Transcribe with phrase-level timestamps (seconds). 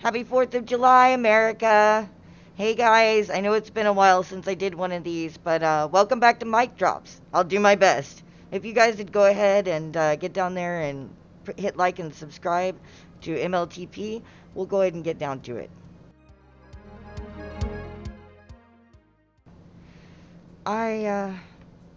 [0.00, 2.08] Happy 4th of July, America.
[2.54, 5.62] Hey guys, I know it's been a while since I did one of these, but
[5.62, 7.20] uh, welcome back to Mike Drops.
[7.34, 8.22] I'll do my best.
[8.50, 11.14] If you guys would go ahead and uh, get down there and
[11.58, 12.78] hit like and subscribe
[13.20, 14.22] to MLTP,
[14.54, 15.70] we'll go ahead and get down to it.
[20.64, 21.34] I uh,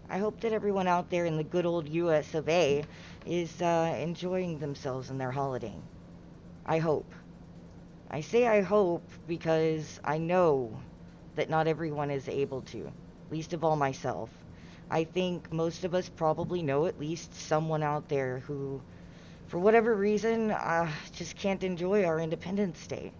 [0.09, 2.33] I hope that everyone out there in the good old U.S.
[2.33, 2.83] of A.
[3.25, 5.77] is uh, enjoying themselves in their holiday.
[6.65, 7.05] I hope.
[8.13, 10.79] I say I hope because I know
[11.33, 12.91] that not everyone is able to,
[13.31, 14.29] least of all myself.
[14.87, 18.79] I think most of us probably know at least someone out there who,
[19.47, 23.11] for whatever reason, uh, just can't enjoy our Independence Day.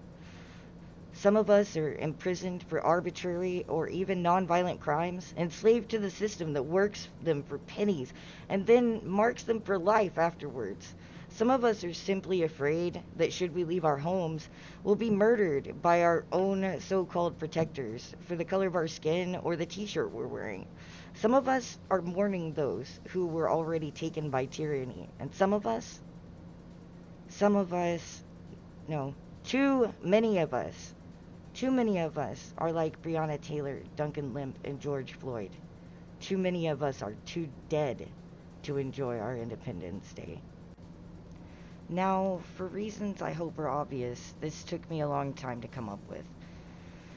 [1.13, 6.53] Some of us are imprisoned for arbitrary or even nonviolent crimes, enslaved to the system
[6.53, 8.13] that works them for pennies
[8.47, 10.93] and then marks them for life afterwards.
[11.35, 14.47] Some of us are simply afraid that should we leave our homes,
[14.83, 19.37] we'll be murdered by our own so called protectors for the color of our skin
[19.37, 20.67] or the t shirt we're wearing.
[21.15, 25.09] Some of us are mourning those who were already taken by tyranny.
[25.19, 25.99] And some of us,
[27.29, 28.23] some of us,
[28.87, 30.93] no, too many of us,
[31.55, 35.49] too many of us are like Breonna Taylor, Duncan Lemp, and George Floyd.
[36.19, 38.07] Too many of us are too dead
[38.61, 40.39] to enjoy our Independence Day.
[41.87, 45.87] Now, for reasons I hope are obvious, this took me a long time to come
[45.87, 46.25] up with.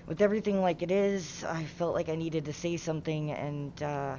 [0.07, 4.17] With everything like it is, I felt like I needed to say something, and uh,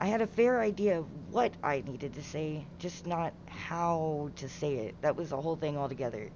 [0.00, 4.48] I had a fair idea of what I needed to say, just not how to
[4.48, 4.94] say it.
[5.02, 6.30] That was the whole thing altogether.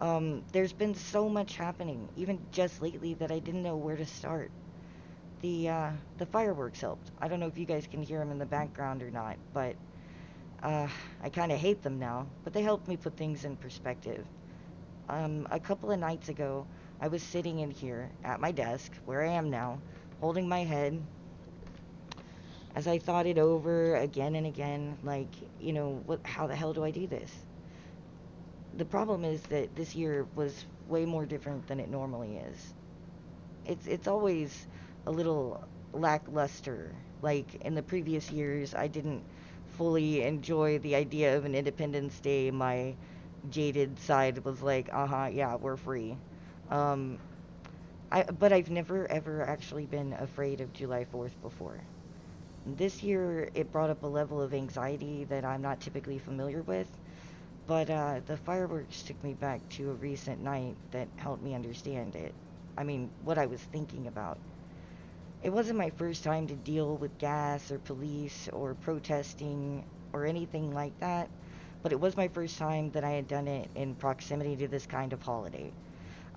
[0.00, 4.06] Um, there's been so much happening, even just lately, that I didn't know where to
[4.06, 4.52] start.
[5.42, 7.10] The uh, the fireworks helped.
[7.20, 9.76] I don't know if you guys can hear them in the background or not, but
[10.64, 10.88] uh,
[11.22, 14.26] I kind of hate them now, but they helped me put things in perspective.
[15.08, 16.66] Um, a couple of nights ago,
[17.00, 19.80] I was sitting in here at my desk, where I am now,
[20.20, 21.02] holding my head
[22.76, 25.28] as I thought it over again and again, like,
[25.60, 27.46] you know, what, how the hell do I do this?
[28.74, 32.74] The problem is that this year was way more different than it normally is.
[33.66, 34.66] It's it's always
[35.06, 36.94] a little lackluster.
[37.22, 39.24] Like in the previous years, I didn't
[39.76, 42.96] fully enjoy the idea of an Independence Day, my
[43.50, 46.16] jaded side was like, uh huh, yeah, we're free.
[46.70, 47.18] Um,
[48.10, 51.80] I, but I've never ever actually been afraid of July 4th before.
[52.66, 56.88] This year, it brought up a level of anxiety that I'm not typically familiar with,
[57.66, 62.16] but uh, the fireworks took me back to a recent night that helped me understand
[62.16, 62.34] it.
[62.76, 64.38] I mean, what I was thinking about.
[65.44, 69.84] It wasn't my first time to deal with gas or police or protesting
[70.14, 71.28] or anything like that,
[71.82, 74.86] but it was my first time that I had done it in proximity to this
[74.86, 75.70] kind of holiday.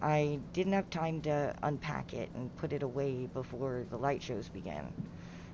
[0.02, 4.50] I didn't have time to unpack it and put it away before the light shows
[4.50, 4.92] began.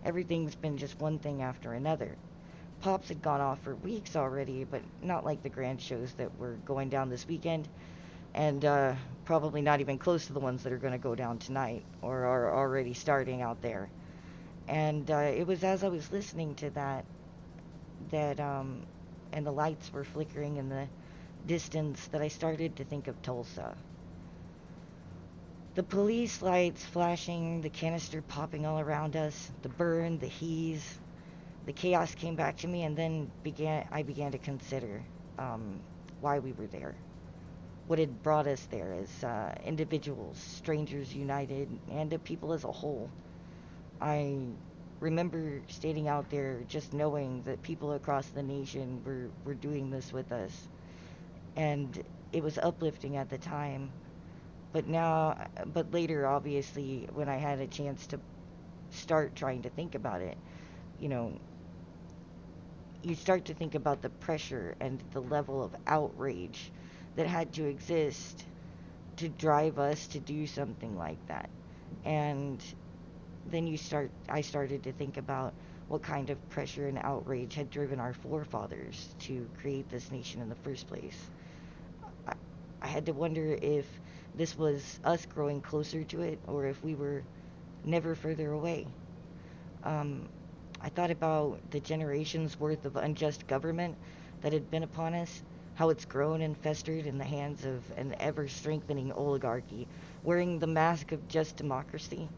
[0.03, 2.15] Everything's been just one thing after another.
[2.81, 6.57] Pops had gone off for weeks already, but not like the grand shows that were
[6.65, 7.67] going down this weekend
[8.35, 8.95] and uh,
[9.25, 12.25] probably not even close to the ones that are going to go down tonight or
[12.25, 13.89] are already starting out there.
[14.67, 17.05] And uh, it was as I was listening to that
[18.11, 18.85] that um,
[19.31, 20.87] and the lights were flickering in the
[21.45, 23.75] distance that I started to think of Tulsa.
[25.75, 30.99] The police lights flashing, the canister popping all around us, the burn, the heaves,
[31.65, 35.01] the chaos came back to me, and then began I began to consider
[35.39, 35.79] um,
[36.21, 36.95] why we were there
[37.87, 42.71] what had brought us there as uh, individuals, strangers united, and a people as a
[42.71, 43.09] whole.
[44.01, 44.37] I
[44.99, 50.13] remember standing out there just knowing that people across the nation were, were doing this
[50.13, 50.67] with us.
[51.55, 53.91] And it was uplifting at the time.
[54.73, 58.19] But now, but later, obviously, when I had a chance to
[58.91, 60.37] start trying to think about it,
[60.99, 61.33] you know,
[63.03, 66.71] you start to think about the pressure and the level of outrage
[67.15, 68.45] that had to exist
[69.17, 71.49] to drive us to do something like that.
[72.05, 72.63] And
[73.47, 75.53] then you start I started to think about
[75.87, 80.49] what kind of pressure and outrage had driven our forefathers to create this nation in
[80.49, 81.29] the first place.
[82.27, 82.33] I,
[82.81, 83.85] I had to wonder if
[84.35, 87.23] this was us growing closer to it or if we were
[87.85, 88.87] never further away.
[89.83, 90.29] Um,
[90.81, 93.97] I thought about the generations worth of unjust government
[94.41, 95.41] that had been upon us
[95.75, 99.87] how it's grown and festered in the hands of an ever strengthening oligarchy
[100.23, 102.29] wearing the mask of just democracy.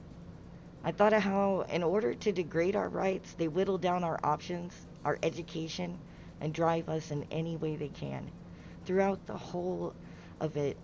[0.84, 4.74] I thought of how, in order to degrade our rights, they whittle down our options,
[5.04, 5.98] our education,
[6.40, 8.30] and drive us in any way they can.
[8.86, 9.94] Throughout the whole
[10.40, 10.78] of it,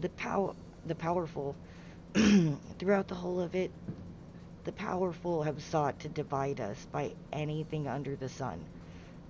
[0.00, 0.54] the power,
[0.86, 1.56] the powerful,
[2.78, 3.70] throughout the whole of it,
[4.64, 8.64] the powerful have sought to divide us by anything under the sun,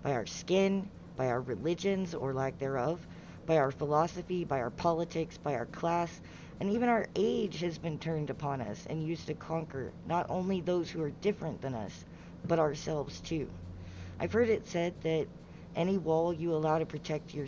[0.03, 3.01] by our skin, by our religions or lack thereof,
[3.47, 6.21] by our philosophy, by our politics, by our class,
[6.61, 10.61] and even our age has been turned upon us and used to conquer not only
[10.61, 12.05] those who are different than us,
[12.47, 13.49] but ourselves too.
[14.19, 15.27] I've heard it said that
[15.75, 17.47] any wall you allow to protect your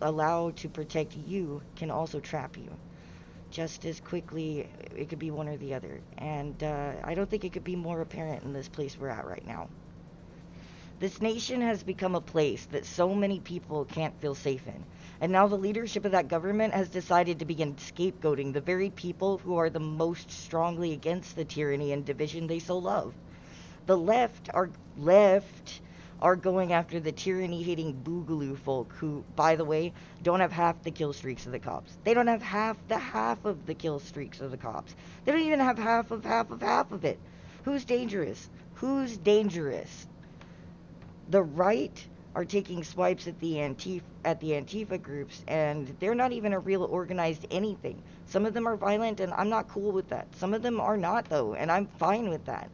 [0.00, 2.68] allow to protect you can also trap you.
[3.50, 6.00] Just as quickly, it could be one or the other.
[6.18, 9.24] And uh, I don't think it could be more apparent in this place we're at
[9.24, 9.68] right now.
[11.00, 14.84] This nation has become a place that so many people can't feel safe in.
[15.20, 19.38] And now the leadership of that government has decided to begin scapegoating the very people
[19.38, 23.12] who are the most strongly against the tyranny and division they so love.
[23.86, 25.80] The left are left
[26.22, 29.92] are going after the tyranny hating boogaloo folk who, by the way,
[30.22, 31.96] don't have half the kill streaks of the cops.
[32.04, 34.94] They don't have half the half of the kill streaks of the cops.
[35.24, 37.18] They don't even have half of half of half of it.
[37.64, 38.48] Who's dangerous?
[38.74, 40.06] Who's dangerous?
[41.30, 46.32] The right are taking swipes at the Antifa, at the Antifa groups, and they're not
[46.32, 48.02] even a real organized anything.
[48.26, 50.26] Some of them are violent, and I'm not cool with that.
[50.36, 52.68] Some of them are not, though, and I'm fine with that.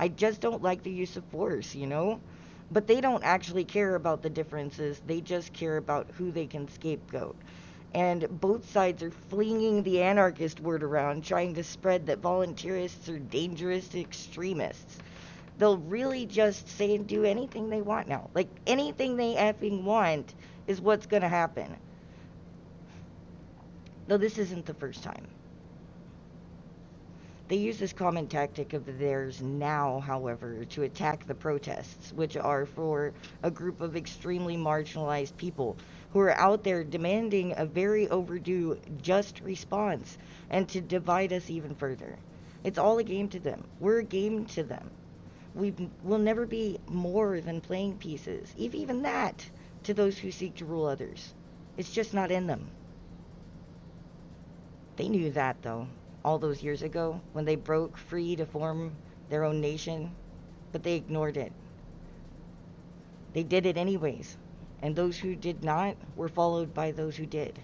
[0.00, 2.18] I just don't like the use of force, you know?
[2.72, 6.68] But they don't actually care about the differences, they just care about who they can
[6.68, 7.36] scapegoat.
[7.94, 13.18] And both sides are flinging the anarchist word around, trying to spread that volunteerists are
[13.18, 14.98] dangerous extremists
[15.62, 18.28] they'll really just say and do anything they want now.
[18.34, 20.34] Like anything they effing want
[20.66, 21.76] is what's going to happen.
[24.08, 25.28] Though this isn't the first time.
[27.46, 32.66] They use this common tactic of theirs now, however, to attack the protests, which are
[32.66, 33.12] for
[33.44, 35.76] a group of extremely marginalized people
[36.12, 40.18] who are out there demanding a very overdue just response
[40.50, 42.18] and to divide us even further.
[42.64, 43.62] It's all a game to them.
[43.78, 44.90] We're a game to them
[45.54, 49.50] we will never be more than playing pieces, if even that,
[49.84, 51.34] to those who seek to rule others.
[51.76, 52.70] It's just not in them.
[54.96, 55.88] They knew that, though,
[56.24, 58.92] all those years ago when they broke free to form
[59.28, 60.12] their own nation,
[60.72, 61.52] but they ignored it.
[63.32, 64.36] They did it anyways,
[64.82, 67.58] and those who did not were followed by those who did.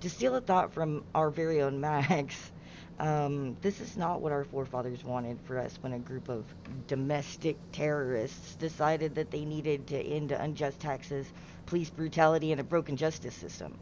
[0.00, 2.52] To steal a thought from our very own Max,
[2.98, 6.44] um, this is not what our forefathers wanted for us when a group of
[6.86, 11.32] domestic terrorists decided that they needed to end unjust taxes,
[11.66, 13.76] police brutality, and a broken justice system.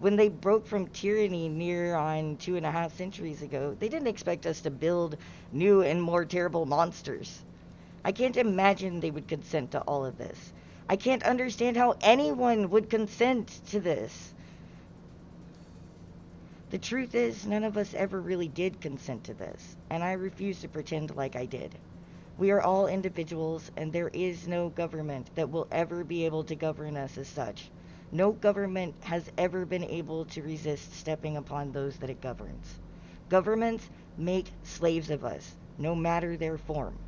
[0.00, 4.08] When they broke from tyranny near on two and a half centuries ago, they didn't
[4.08, 5.16] expect us to build
[5.52, 7.42] new and more terrible monsters.
[8.04, 10.52] I can't imagine they would consent to all of this.
[10.88, 14.32] I can't understand how anyone would consent to this.
[16.70, 20.60] The truth is, none of us ever really did consent to this, and I refuse
[20.60, 21.74] to pretend like I did.
[22.36, 26.54] We are all individuals, and there is no government that will ever be able to
[26.54, 27.70] govern us as such.
[28.12, 32.78] No government has ever been able to resist stepping upon those that it governs.
[33.30, 33.88] Governments
[34.18, 36.98] make slaves of us, no matter their form.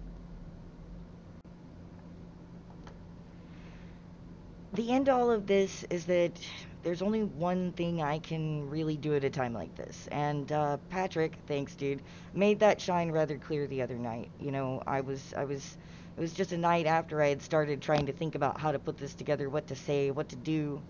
[4.72, 6.32] The end all of this is that
[6.82, 10.08] there's only one thing I can really do at a time like this.
[10.10, 12.02] And uh, Patrick, thanks, dude,
[12.34, 14.28] made that shine rather clear the other night.
[14.40, 15.78] You know, I was, I was,
[16.16, 18.78] it was just a night after I had started trying to think about how to
[18.80, 20.82] put this together, what to say, what to do.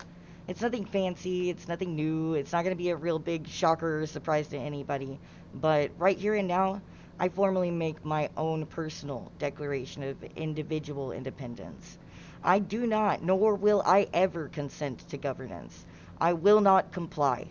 [0.47, 4.01] It's nothing fancy, it's nothing new, it's not going to be a real big shocker
[4.01, 5.19] or surprise to anybody.
[5.53, 6.81] But right here and now,
[7.19, 11.97] I formally make my own personal declaration of individual independence.
[12.43, 15.85] I do not, nor will I ever consent to governance.
[16.19, 17.45] I will not comply.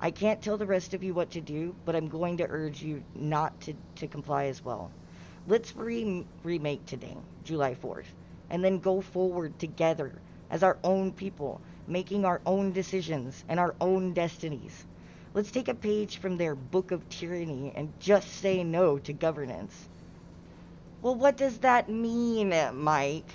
[0.00, 2.80] I can't tell the rest of you what to do, but I'm going to urge
[2.80, 4.92] you not to, to comply as well.
[5.48, 8.04] Let's re- remake today, July 4th,
[8.48, 10.12] and then go forward together
[10.50, 14.84] as our own people, making our own decisions and our own destinies.
[15.34, 19.88] Let's take a page from their book of tyranny and just say no to governance.
[21.02, 23.32] Well, what does that mean, Mike?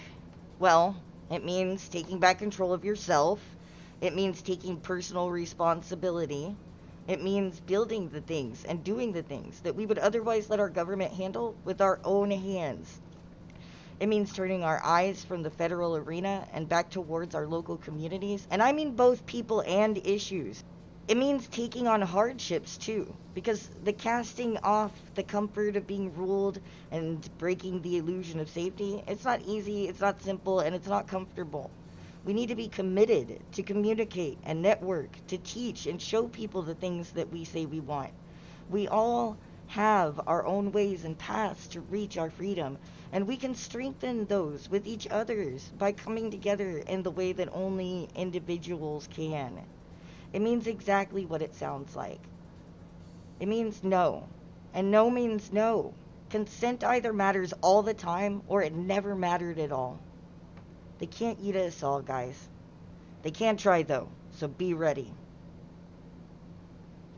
[0.59, 0.95] Well,
[1.29, 3.39] it means taking back control of yourself.
[4.01, 6.55] It means taking personal responsibility.
[7.07, 10.69] It means building the things and doing the things that we would otherwise let our
[10.69, 13.01] government handle with our own hands.
[13.99, 18.47] It means turning our eyes from the federal arena and back towards our local communities.
[18.51, 20.63] And I mean both people and issues
[21.05, 26.59] it means taking on hardships too, because the casting off the comfort of being ruled
[26.91, 31.07] and breaking the illusion of safety, it's not easy, it's not simple, and it's not
[31.07, 31.69] comfortable.
[32.25, 36.75] We need to be committed to communicate and network, to teach and show people the
[36.75, 38.11] things that we say we want.
[38.69, 39.35] We all
[39.67, 42.77] have our own ways and paths to reach our freedom,
[43.11, 47.49] and we can strengthen those with each others by coming together in the way that
[47.51, 49.59] only individuals can.
[50.33, 52.19] It means exactly what it sounds like.
[53.39, 54.27] It means no.
[54.73, 55.93] And no means no.
[56.29, 59.99] Consent either matters all the time or it never mattered at all.
[60.97, 62.49] They can't eat us all, guys.
[63.21, 65.11] They can try, though, so be ready.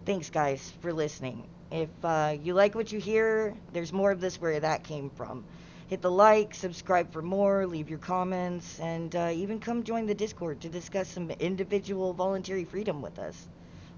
[0.06, 1.48] Thanks, guys, for listening.
[1.72, 5.46] If uh, you like what you hear, there's more of this where that came from.
[5.88, 10.16] Hit the like, subscribe for more, leave your comments, and uh, even come join the
[10.16, 13.48] Discord to discuss some individual voluntary freedom with us.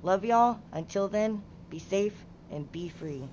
[0.04, 0.60] Love y'all.
[0.74, 3.24] Until then, be safe and be free.